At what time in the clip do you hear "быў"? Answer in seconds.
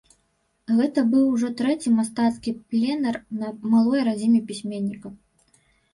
1.11-1.25